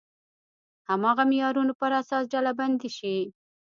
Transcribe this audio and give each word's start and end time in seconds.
هماغه 0.89 1.23
معیارونو 1.31 1.73
پر 1.79 1.91
اساس 2.01 2.23
ډلبندي 2.33 2.89
شي. 2.97 3.17